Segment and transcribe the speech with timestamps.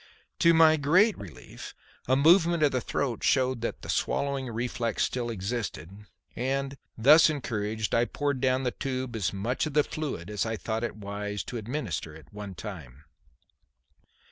[0.39, 1.75] To my great relief
[2.07, 5.91] a movement of the throat showed that the swallowing reflex still existed,
[6.35, 10.57] and, thus encouraged, I poured down the tube as much of the fluid as I
[10.57, 13.03] thought it wise to administer at one time.